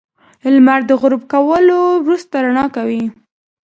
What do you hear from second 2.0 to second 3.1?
وروسته رڼا ورکوي.